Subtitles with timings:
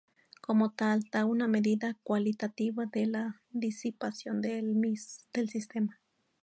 [0.41, 4.69] Como tal, da una medida cualitativa de la disipación del
[5.47, 6.01] sistema.